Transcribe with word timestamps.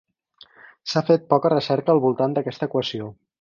S'ha 0.93 1.03
fet 1.09 1.27
poca 1.33 1.51
recerca 1.55 1.95
al 1.97 2.01
voltant 2.07 2.35
d'aquesta 2.39 2.71
equació. 2.73 3.13